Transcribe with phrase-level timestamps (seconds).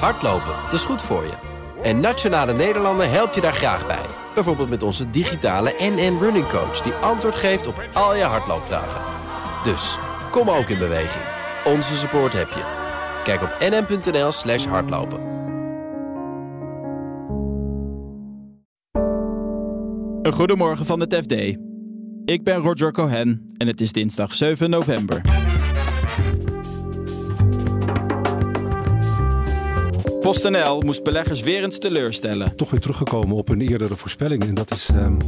[0.00, 1.32] Hardlopen, dat is goed voor je.
[1.82, 4.06] En Nationale Nederlanden helpt je daar graag bij.
[4.34, 6.80] Bijvoorbeeld met onze digitale NN Running Coach...
[6.80, 9.00] die antwoord geeft op al je hardloopvragen.
[9.64, 9.98] Dus,
[10.30, 11.24] kom ook in beweging.
[11.64, 12.62] Onze support heb je.
[13.24, 15.20] Kijk op nn.nl slash hardlopen.
[20.22, 21.32] Een goedemorgen van het FD.
[22.24, 25.20] Ik ben Roger Cohen en het is dinsdag 7 november.
[30.24, 32.56] PostNL moest beleggers weer eens teleurstellen.
[32.56, 35.18] Toch weer teruggekomen op hun eerdere voorspellingen en dat is, ehm,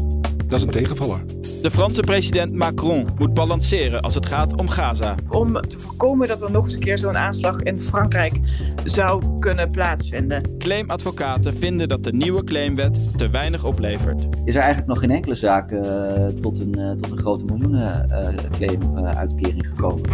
[0.46, 1.20] dat is een tegenvaller.
[1.62, 5.14] De Franse president Macron moet balanceren als het gaat om Gaza.
[5.28, 8.40] Om te voorkomen dat er nog eens een keer zo'n aanslag in Frankrijk
[8.84, 10.59] zou kunnen plaatsvinden.
[10.59, 14.26] Claimadvocaten vinden dat de nieuwe claimwet te weinig oplevert.
[14.45, 15.80] Is er eigenlijk nog geen enkele zaak uh,
[16.26, 20.10] tot, een, uh, tot een grote miljoenenclaim-uitkering uh, gekomen?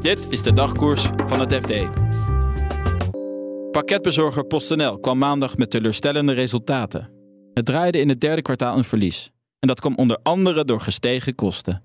[0.00, 1.72] Dit is de dagkoers van het FD.
[3.72, 7.10] Pakketbezorger PostNL kwam maandag met teleurstellende resultaten.
[7.54, 9.30] Het draaide in het derde kwartaal een verlies.
[9.58, 11.82] En dat kwam onder andere door gestegen kosten.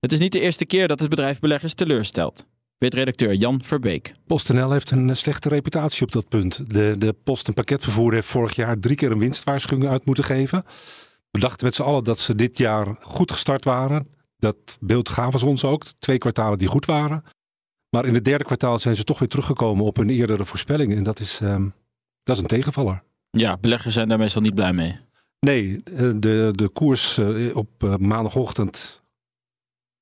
[0.00, 2.46] Het is niet de eerste keer dat het bedrijf beleggers teleurstelt,
[2.78, 4.14] weet redacteur Jan Verbeek.
[4.26, 6.72] PostNL heeft een slechte reputatie op dat punt.
[6.72, 10.64] De, de post- en pakketvervoer heeft vorig jaar drie keer een winstwaarschuwing uit moeten geven.
[11.30, 14.08] We dachten met z'n allen dat ze dit jaar goed gestart waren.
[14.38, 15.84] Dat beeld gaven ze ons ook.
[15.98, 17.24] Twee kwartalen die goed waren.
[17.94, 20.96] Maar in het derde kwartaal zijn ze toch weer teruggekomen op hun eerdere voorspellingen.
[20.96, 21.74] En dat is, um,
[22.22, 23.02] dat is een tegenvaller.
[23.30, 24.96] Ja, beleggers zijn daar meestal niet blij mee.
[25.40, 27.18] Nee, de, de koers
[27.52, 29.02] op maandagochtend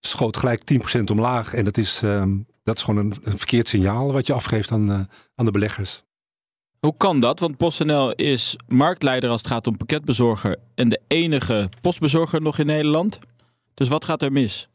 [0.00, 0.62] schoot gelijk
[0.98, 1.54] 10% omlaag.
[1.54, 4.90] En dat is, um, dat is gewoon een, een, verkeerd signaal wat je afgeeft aan,
[4.90, 5.00] uh,
[5.34, 6.02] aan de beleggers.
[6.80, 7.40] Hoe kan dat?
[7.40, 12.66] Want PostNL is marktleider als het gaat om pakketbezorger en de enige postbezorger nog in
[12.66, 13.18] Nederland.
[13.74, 14.68] Dus wat gaat er mis?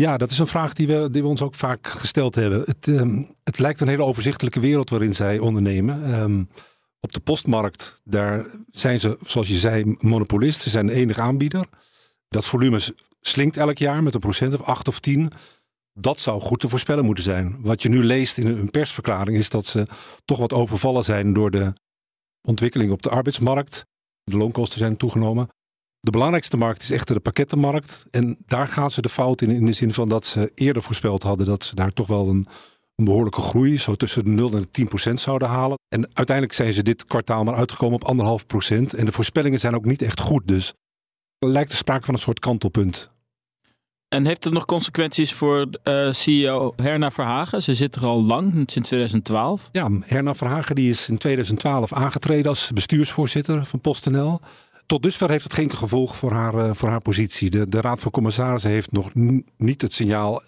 [0.00, 2.62] Ja, dat is een vraag die we, die we ons ook vaak gesteld hebben.
[2.64, 6.20] Het, um, het lijkt een hele overzichtelijke wereld waarin zij ondernemen.
[6.20, 6.48] Um,
[7.00, 10.60] op de postmarkt, daar zijn ze, zoals je zei, monopolist.
[10.60, 11.66] Ze zijn de enige aanbieder.
[12.28, 12.80] Dat volume
[13.20, 15.32] slinkt elk jaar met een procent of acht of tien.
[15.92, 17.56] Dat zou goed te voorspellen moeten zijn.
[17.60, 19.86] Wat je nu leest in een persverklaring is dat ze
[20.24, 21.72] toch wat overvallen zijn door de
[22.42, 23.84] ontwikkeling op de arbeidsmarkt.
[24.22, 25.48] De loonkosten zijn toegenomen.
[26.00, 28.06] De belangrijkste markt is echter de pakkettenmarkt.
[28.10, 31.22] En daar gaan ze de fout in, in de zin van dat ze eerder voorspeld
[31.22, 32.46] hadden dat ze daar toch wel een,
[32.94, 35.78] een behoorlijke groei, zo tussen de 0 en de 10 procent zouden halen.
[35.88, 38.94] En uiteindelijk zijn ze dit kwartaal maar uitgekomen op anderhalf procent.
[38.94, 40.48] En de voorspellingen zijn ook niet echt goed.
[40.48, 40.72] Dus
[41.38, 43.10] er lijkt er sprake van een soort kantelpunt.
[44.08, 47.62] En heeft het nog consequenties voor uh, CEO Herna Verhagen?
[47.62, 49.68] Ze zit er al lang, sinds 2012.
[49.72, 54.40] Ja, Herna Verhagen die is in 2012 aangetreden als bestuursvoorzitter van PostNL.
[54.90, 57.50] Tot dusver heeft het geen gevolg voor haar, uh, voor haar positie.
[57.50, 59.10] De, de Raad van Commissarissen heeft nog
[59.56, 60.42] niet het signaal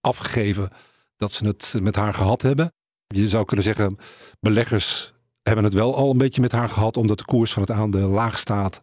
[0.00, 0.68] afgegeven
[1.16, 2.72] dat ze het met haar gehad hebben.
[3.06, 3.98] Je zou kunnen zeggen,
[4.40, 7.70] beleggers hebben het wel al een beetje met haar gehad, omdat de koers van het
[7.70, 8.82] aandeel laag staat.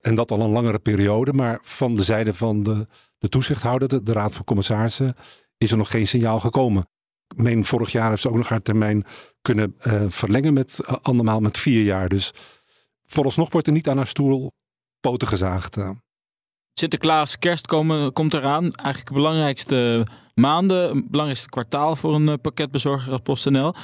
[0.00, 1.32] En dat al een langere periode.
[1.32, 2.86] Maar van de zijde van de,
[3.18, 5.14] de toezichthouder, de, Raad van Commissarissen,
[5.58, 6.88] is er nog geen signaal gekomen.
[7.28, 9.04] Ik meen, vorig jaar heeft ze ook nog haar termijn
[9.40, 12.08] kunnen uh, verlengen met uh, andermaal met vier jaar.
[12.08, 12.32] Dus
[13.12, 14.52] vooralsnog wordt er niet aan haar stoel
[15.00, 15.76] poten gezaagd.
[15.76, 15.90] Uh.
[16.72, 18.62] Sinterklaas, kerst komen, komt eraan.
[18.62, 23.74] Eigenlijk de belangrijkste maanden, het belangrijkste kwartaal voor een uh, pakketbezorger als PostNL.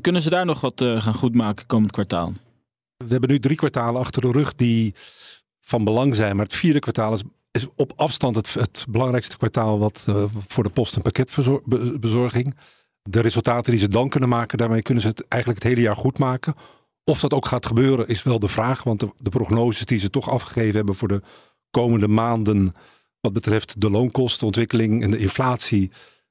[0.00, 2.32] Kunnen ze daar nog wat uh, gaan goedmaken komend kwartaal?
[2.96, 4.94] We hebben nu drie kwartalen achter de rug die
[5.60, 6.36] van belang zijn.
[6.36, 10.64] Maar het vierde kwartaal is, is op afstand het, het, belangrijkste kwartaal wat, uh, voor
[10.64, 12.56] de post- en pakketbezorging.
[13.02, 15.96] De resultaten die ze dan kunnen maken, daarmee kunnen ze het eigenlijk het hele jaar
[15.96, 16.54] goed maken.
[17.08, 18.82] Of dat ook gaat gebeuren, is wel de vraag.
[18.82, 21.22] Want de, prognoses die ze toch afgegeven hebben voor de
[21.70, 22.74] komende maanden.
[23.20, 25.90] wat betreft de loonkostenontwikkeling en de inflatie.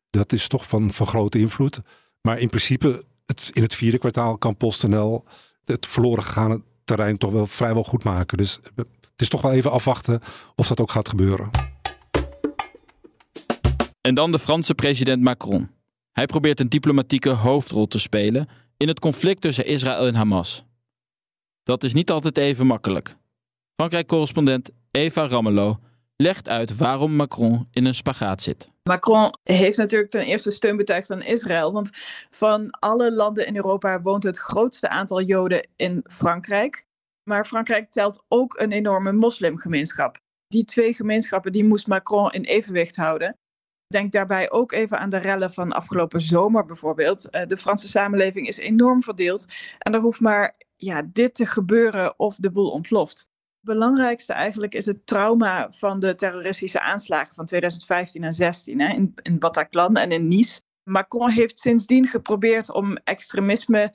[0.10, 1.80] dat is toch van, van grote invloed.
[2.22, 5.24] Maar in principe, het, in het vierde kwartaal kan PostNL
[5.64, 8.38] het verloren gegaane terrein toch wel vrijwel goed maken.
[8.38, 10.20] Dus het is toch wel even afwachten
[10.56, 11.50] of dat ook gaat gebeuren.
[14.02, 15.70] En dan de Franse president Macron.
[16.12, 18.47] Hij probeert een diplomatieke hoofdrol te spelen
[18.78, 20.66] in het conflict tussen Israël en Hamas.
[21.67, 23.16] Dat is niet altijd even makkelijk.
[23.75, 25.75] Frankrijk-correspondent Eva Ramelow
[26.16, 28.69] legt uit waarom Macron in een spagaat zit.
[28.84, 31.73] Macron heeft natuurlijk ten eerste steun betuigd aan Israël.
[31.73, 31.90] Want
[32.29, 36.85] van alle landen in Europa woont het grootste aantal Joden in Frankrijk.
[37.23, 40.17] Maar Frankrijk telt ook een enorme moslimgemeenschap.
[40.47, 43.37] Die twee gemeenschappen die moest Macron in evenwicht houden.
[43.87, 47.31] Denk daarbij ook even aan de rellen van afgelopen zomer bijvoorbeeld.
[47.47, 49.46] De Franse samenleving is enorm verdeeld.
[49.78, 53.18] En er hoeft maar ja, dit te gebeuren of de boel ontploft.
[53.18, 58.94] Het belangrijkste eigenlijk is het trauma van de terroristische aanslagen van 2015 en 2016 hè,
[58.94, 60.62] in, in Bataclan en in Nice.
[60.84, 63.94] Macron heeft sindsdien geprobeerd om extremisme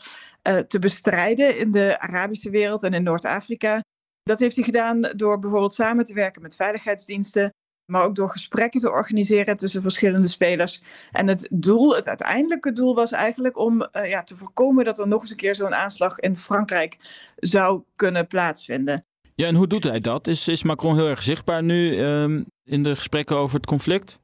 [0.48, 3.82] uh, te bestrijden in de Arabische wereld en in Noord-Afrika.
[4.22, 7.54] Dat heeft hij gedaan door bijvoorbeeld samen te werken met veiligheidsdiensten,
[7.86, 10.82] maar ook door gesprekken te organiseren tussen verschillende spelers.
[11.10, 15.08] En het doel, het uiteindelijke doel was eigenlijk om uh, ja, te voorkomen dat er
[15.08, 16.96] nog eens een keer zo'n aanslag in Frankrijk
[17.36, 19.04] zou kunnen plaatsvinden.
[19.34, 20.26] Ja, en hoe doet hij dat?
[20.26, 24.20] Is, is Macron heel erg zichtbaar nu um, in de gesprekken over het conflict?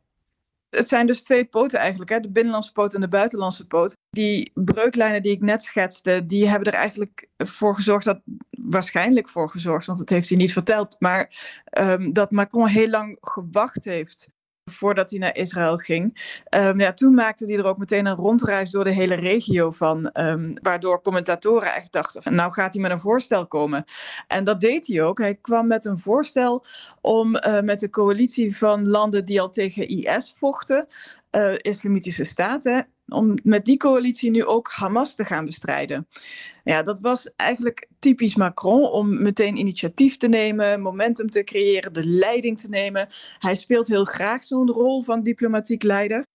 [0.70, 2.20] Het zijn dus twee poten eigenlijk, hè?
[2.20, 3.96] de binnenlandse poot en de buitenlandse poot.
[4.10, 8.20] Die breuklijnen die ik net schetste, die hebben er eigenlijk voor gezorgd, dat,
[8.50, 11.30] waarschijnlijk voor gezorgd, want dat heeft hij niet verteld, maar
[11.78, 14.30] um, dat Macron heel lang gewacht heeft
[14.70, 16.36] voordat hij naar Israël ging.
[16.56, 20.10] Um, ja, toen maakte hij er ook meteen een rondreis door de hele regio van,
[20.14, 23.84] um, waardoor commentatoren echt dachten nou gaat hij met een voorstel komen.
[24.26, 25.18] En dat deed hij ook.
[25.18, 26.64] Hij kwam met een voorstel
[27.00, 30.86] om uh, met de coalitie van landen die al tegen IS vochten,
[31.30, 36.08] uh, islamitische staten, om met die coalitie nu ook Hamas te gaan bestrijden.
[36.64, 42.06] Ja, dat was eigenlijk typisch Macron om meteen initiatief te nemen, momentum te creëren, de
[42.06, 43.06] leiding te nemen.
[43.38, 46.26] Hij speelt heel graag zo'n rol van diplomatiek leider.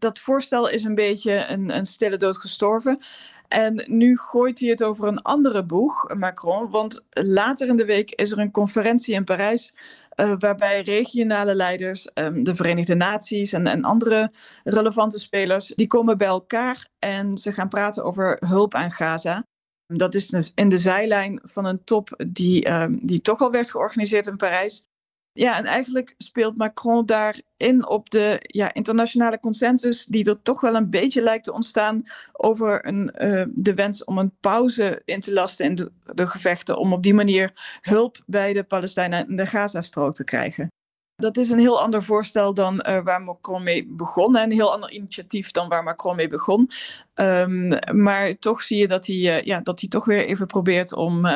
[0.00, 2.98] Dat voorstel is een beetje een, een stille dood gestorven.
[3.48, 6.70] En nu gooit hij het over een andere boeg, Macron.
[6.70, 9.76] Want later in de week is er een conferentie in Parijs.
[10.16, 14.30] Uh, waarbij regionale leiders, um, de Verenigde Naties en, en andere
[14.64, 15.66] relevante spelers.
[15.66, 19.44] die komen bij elkaar en ze gaan praten over hulp aan Gaza.
[19.86, 23.70] Dat is dus in de zijlijn van een top die, um, die toch al werd
[23.70, 24.89] georganiseerd in Parijs.
[25.32, 30.74] Ja, en eigenlijk speelt Macron daarin op de ja, internationale consensus, die er toch wel
[30.74, 35.32] een beetje lijkt te ontstaan over een, uh, de wens om een pauze in te
[35.32, 40.14] lasten in de, gevechten, om op die manier hulp bij de Palestijnen in de Gazastrook
[40.14, 40.68] te krijgen.
[41.16, 44.36] Dat is een heel ander voorstel dan uh, waar Macron mee begon.
[44.36, 46.70] En een heel ander initiatief dan waar Macron mee begon.
[47.14, 50.92] Um, maar toch zie je dat hij, uh, ja, dat hij toch weer even probeert
[50.92, 51.26] om,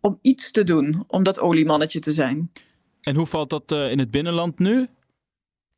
[0.00, 1.04] om iets te doen.
[1.06, 2.50] Om dat oliemannetje te zijn.
[3.04, 4.88] En hoe valt dat in het binnenland nu?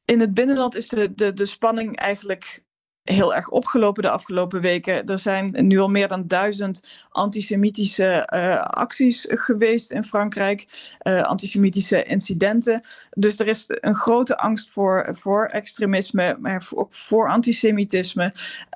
[0.04, 2.64] In het binnenland is de, de, de spanning eigenlijk
[3.02, 5.06] heel erg opgelopen de afgelopen weken.
[5.06, 10.66] Er zijn nu al meer dan duizend antisemitische uh, acties geweest in Frankrijk,
[11.02, 12.80] uh, antisemitische incidenten.
[13.10, 18.32] Dus er is een grote angst voor, voor extremisme, maar ook voor antisemitisme.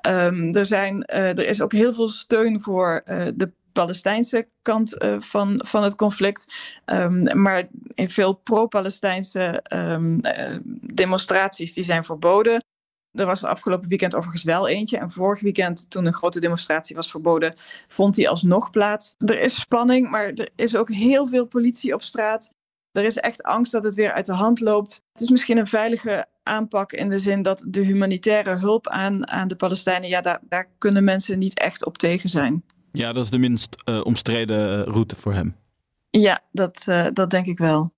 [0.07, 5.61] Um, er, zijn, er is ook heel veel steun voor de Palestijnse kant uh, van,
[5.65, 6.53] van het conflict.
[6.85, 10.55] Um, maar veel pro-Palestijnse um, uh,
[10.93, 12.63] demonstraties die zijn verboden.
[13.11, 14.97] Er was er afgelopen weekend overigens wel eentje.
[14.97, 17.53] En vorig weekend, toen een grote demonstratie was verboden,
[17.87, 19.15] vond die alsnog plaats.
[19.17, 22.53] Er is spanning, maar er is ook heel veel politie op straat.
[22.91, 25.03] Er is echt angst dat het weer uit de hand loopt.
[25.11, 29.47] Het is misschien een veilige aanpak in de zin dat de humanitaire hulp aan, aan
[29.47, 32.63] de Palestijnen, ja, daar, daar kunnen mensen niet echt op tegen zijn.
[32.91, 35.55] Ja, dat is de minst uh, omstreden route voor hem.
[36.09, 37.93] Ja, dat, uh, dat denk ik wel.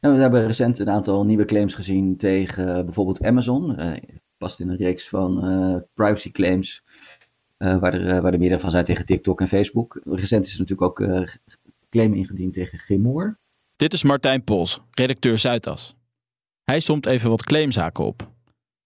[0.00, 3.80] En we hebben recent een aantal nieuwe claims gezien tegen uh, bijvoorbeeld Amazon.
[3.80, 3.96] Uh,
[4.38, 6.82] past in een reeks van uh, privacy claims,
[7.56, 10.00] waar, er, waar er meerdere van zijn tegen TikTok en Facebook.
[10.04, 11.08] Recent is er natuurlijk ook
[11.90, 13.38] claim ingediend tegen Gimoor.
[13.76, 15.96] Dit is Martijn Pols, redacteur Zuidas.
[16.64, 18.30] Hij somt even wat claimzaken op.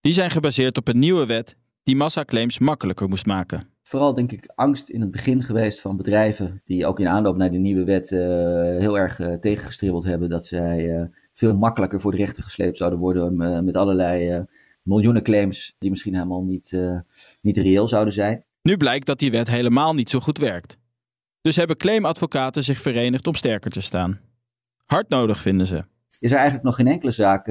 [0.00, 1.56] Die zijn gebaseerd op een nieuwe wet
[1.88, 3.60] die massaclaims makkelijker moest maken.
[3.82, 7.51] Vooral denk ik angst in het begin geweest van bedrijven die ook in aanloop naar
[7.51, 8.19] de nieuwe wet uh,
[8.79, 12.98] heel erg uh, tegengestribbeld hebben dat zij uh, veel makkelijker voor de rechter gesleept zouden
[12.98, 14.44] worden met allerlei
[14.82, 16.79] miljoenen claims die misschien helemaal niet,
[17.41, 18.44] niet reëel zouden zijn.
[18.62, 20.79] Nu blijkt dat die wet helemaal niet zo goed werkt.
[21.41, 24.20] Dus hebben claimadvocaten zich verenigd om sterker te staan.
[24.84, 25.84] Hard nodig vinden ze.
[26.19, 27.44] Is er eigenlijk nog geen enkele zaak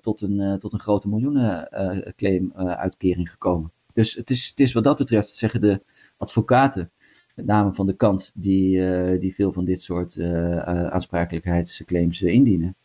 [0.00, 3.72] tot, een, tot een grote miljoenenclaim uitkering gekomen?
[3.94, 5.82] Dus het is, het is wat dat betreft, zeggen de
[6.16, 6.90] advocaten,
[7.34, 10.58] met name van de kant die, uh, die veel van dit soort uh,
[10.88, 12.76] aansprakelijkheidsclaims indienen,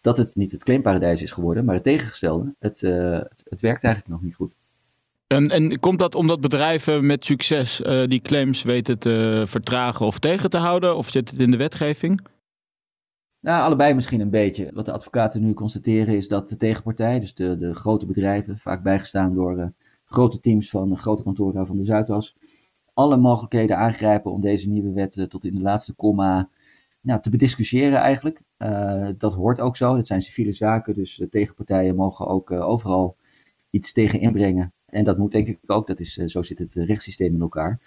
[0.00, 2.54] dat het niet het claimparadijs is geworden, maar het tegengestelde.
[2.58, 4.56] Het, het, het, werkt eigenlijk nog niet goed.
[5.26, 10.50] En, en komt dat omdat bedrijven met succes die claims weten te vertragen of tegen
[10.50, 10.96] te houden?
[10.96, 12.20] Of zit het in de wetgeving?
[13.44, 14.70] Nou, allebei misschien een beetje.
[14.72, 18.82] Wat de advocaten nu constateren is dat de tegenpartij, dus de, de grote bedrijven, vaak
[18.82, 19.72] bijgestaan door
[20.04, 22.36] grote teams van grote kantoren van de Zuidas
[22.94, 26.48] alle mogelijkheden aangrijpen om deze nieuwe wet uh, tot in de laatste komma
[27.00, 28.42] nou, te bediscussiëren eigenlijk.
[29.16, 33.16] Dat hoort ook zo, dat zijn civiele zaken, dus de tegenpartijen mogen ook overal
[33.70, 34.72] iets tegen inbrengen.
[34.86, 37.80] En dat moet denk ik ook, dat is, zo zit het rechtssysteem in elkaar.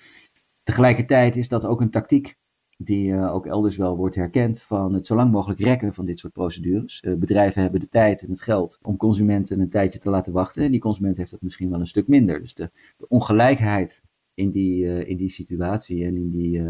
[0.63, 2.37] Tegelijkertijd is dat ook een tactiek
[2.77, 6.33] die ook elders wel wordt herkend van het zo lang mogelijk rekken van dit soort
[6.33, 7.03] procedures.
[7.17, 10.63] bedrijven hebben de tijd en het geld om consumenten een tijdje te laten wachten.
[10.63, 12.41] En die consument heeft dat misschien wel een stuk minder.
[12.41, 14.03] Dus de, de ongelijkheid
[14.33, 16.61] in die, in die situatie en in die,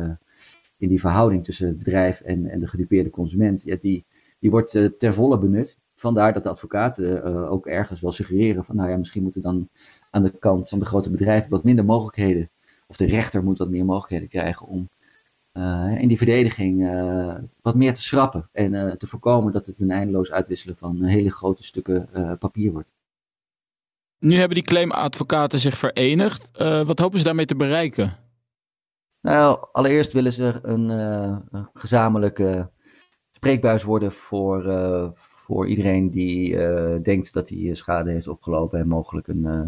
[0.78, 4.06] in die verhouding tussen het bedrijf en, en de gedupeerde consument, ja, die,
[4.40, 5.80] die wordt ter volle benut.
[5.94, 9.70] Vandaar dat de advocaten ook ergens wel suggereren van, nou ja, misschien moeten dan
[10.12, 12.50] aan de kant van de grote bedrijven wat minder mogelijkheden,
[12.88, 14.90] of de rechter moet wat meer mogelijkheden krijgen om
[16.00, 20.32] in die verdediging uh, wat meer te schrappen en te voorkomen dat het een eindeloos
[20.32, 22.10] uitwisselen van hele grote stukken
[22.40, 22.94] papier wordt.
[24.20, 26.58] Nu hebben die claimadvocaten zich verenigd.
[26.86, 28.18] wat hopen ze daarmee te bereiken?
[29.22, 32.70] Nou, allereerst willen ze een, een gezamenlijke
[33.32, 34.64] spreekbuis worden voor,
[35.48, 39.62] voor iedereen die uh, denkt dat hij schade heeft opgelopen en mogelijk een, uh,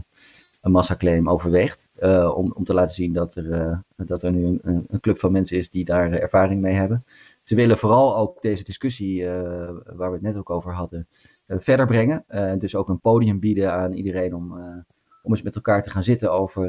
[0.61, 1.89] een massaclaim overweegt.
[1.99, 5.31] Uh, om, om te laten zien dat er, dat er nu een, een, club van
[5.31, 7.05] mensen is die daar ervaring mee hebben.
[7.43, 9.25] Ze willen vooral ook deze discussie,
[9.85, 11.07] waar we het net ook over hadden,
[11.47, 12.25] verder brengen.
[12.59, 14.53] dus ook een podium bieden aan iedereen om,
[15.21, 16.65] om eens met elkaar te gaan zitten over,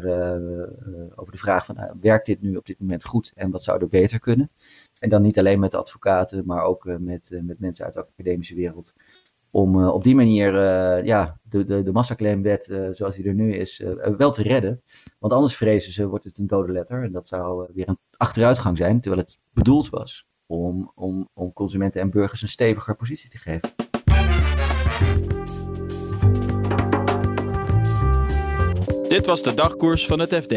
[1.15, 3.81] over de vraag van, nou, werkt dit nu op dit moment goed en wat zou
[3.81, 4.51] er beter kunnen?
[4.99, 8.95] En dan niet alleen met advocaten, maar ook met, met mensen uit de academische wereld.
[9.51, 10.55] Om uh, op die manier
[11.05, 13.83] ja, de, de, de massaclaimwet zoals die er nu is
[14.17, 14.83] wel te redden.
[15.19, 17.03] Want anders vrezen ze, wordt het een dode letter.
[17.03, 22.01] En dat zou weer een achteruitgang zijn, terwijl het bedoeld was om, om, om consumenten
[22.01, 23.71] en burgers een steviger positie te geven.
[29.09, 30.55] Dit was de dagkoers van het FD.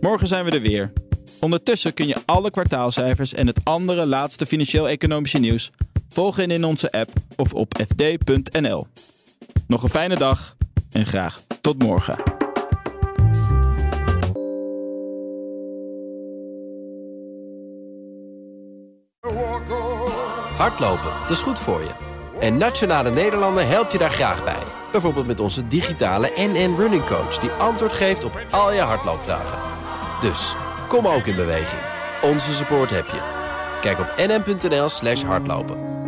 [0.00, 0.92] Morgen zijn we er weer.
[1.40, 5.72] Ondertussen kun je alle kwartaalcijfers en het andere laatste financieel-economische nieuws
[6.12, 8.86] volgen in onze app of op fd.nl.
[9.66, 10.56] Nog een fijne dag
[10.90, 12.16] en graag tot morgen.
[20.56, 21.90] Hardlopen, dat is goed voor je.
[22.40, 24.62] En Nationale Nederlanden helpt je daar graag bij.
[24.92, 27.38] Bijvoorbeeld met onze digitale NN Running Coach...
[27.38, 29.58] die antwoord geeft op al je hardloopvragen.
[30.20, 30.54] Dus...
[30.92, 31.80] Kom ook in beweging.
[32.22, 33.20] Onze support heb je.
[33.80, 36.01] Kijk op nm.nl slash hardlopen.